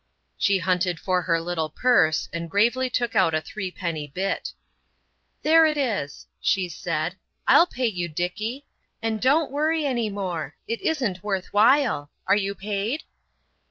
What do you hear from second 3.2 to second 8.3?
a threepenny bit. "There it is," she said. "I'll pay you,